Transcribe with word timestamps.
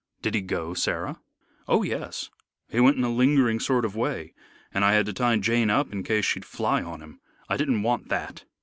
"Did 0.23 0.33
he 0.33 0.41
go, 0.41 0.73
Sarah?" 0.73 1.19
"Oh, 1.67 1.83
yes, 1.83 2.31
he 2.71 2.79
went 2.79 2.97
in 2.97 3.03
a 3.03 3.13
lingering 3.13 3.59
sort 3.59 3.85
of 3.85 3.95
way, 3.95 4.33
and 4.73 4.83
I 4.83 4.93
had 4.93 5.05
to 5.05 5.13
tie 5.13 5.37
Jane 5.37 5.69
up 5.69 5.91
in 5.93 6.01
case 6.01 6.25
she'd 6.25 6.43
fly 6.43 6.81
on 6.81 7.01
him. 7.03 7.19
I 7.47 7.55
didn't 7.55 7.83
want 7.83 8.09
that." 8.09 8.45